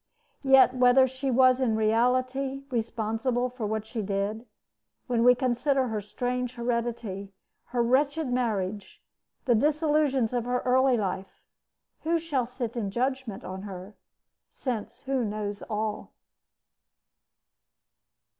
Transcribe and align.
Yet 0.41 0.73
whether 0.75 1.07
she 1.07 1.29
was 1.29 1.61
in 1.61 1.75
reality 1.75 2.63
responsible 2.71 3.49
for 3.49 3.67
what 3.67 3.85
she 3.85 4.01
did, 4.01 4.47
when 5.05 5.23
we 5.23 5.35
consider 5.35 5.89
her 5.89 6.01
strange 6.01 6.55
heredity, 6.55 7.35
her 7.65 7.83
wretched 7.83 8.27
marriage, 8.33 8.99
the 9.45 9.53
disillusions 9.53 10.33
of 10.33 10.45
her 10.45 10.61
early 10.65 10.97
life 10.97 11.43
who 12.01 12.17
shall 12.17 12.47
sit 12.47 12.75
in 12.75 12.89
judgment 12.89 13.43
on 13.43 13.61
her, 13.61 13.93
since 14.51 15.01
who 15.01 15.23
knows 15.23 15.61
all? 15.69 16.13